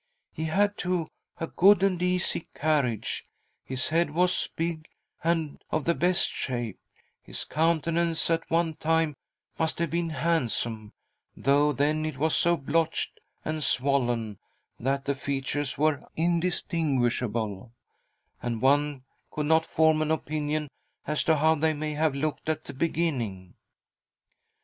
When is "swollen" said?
13.63-14.39